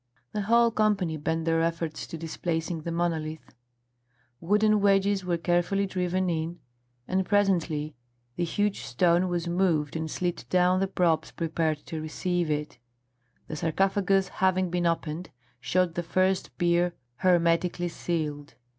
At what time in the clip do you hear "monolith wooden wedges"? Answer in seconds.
2.91-5.23